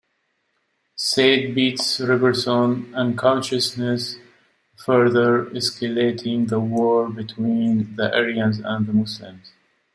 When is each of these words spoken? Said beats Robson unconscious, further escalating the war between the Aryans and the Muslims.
Said 0.95 1.53
beats 1.53 1.99
Robson 2.01 2.91
unconscious, 2.95 3.75
further 4.75 5.45
escalating 5.51 6.47
the 6.49 6.59
war 6.59 7.07
between 7.07 7.95
the 7.95 8.11
Aryans 8.11 8.57
and 8.61 8.87
the 8.87 8.93
Muslims. 8.93 9.53